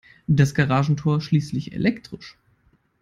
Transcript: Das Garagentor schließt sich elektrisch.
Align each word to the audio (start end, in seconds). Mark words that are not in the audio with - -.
Das 0.25 0.55
Garagentor 0.55 1.21
schließt 1.21 1.49
sich 1.51 1.73
elektrisch. 1.73 2.35